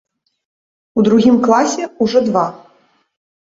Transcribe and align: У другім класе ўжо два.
У 0.97 1.03
другім 1.09 1.37
класе 1.45 1.83
ўжо 2.03 2.19
два. 2.33 2.47